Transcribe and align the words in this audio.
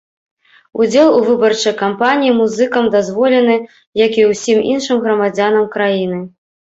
Удзел 0.83 1.09
у 1.17 1.19
выбарчай 1.27 1.75
кампаніі 1.81 2.33
музыкам 2.39 2.89
дазволены 2.95 3.59
як 4.05 4.19
і 4.23 4.27
ўсім 4.33 4.57
іншым 4.75 4.97
грамадзянам 5.05 5.65
краіны. 5.77 6.19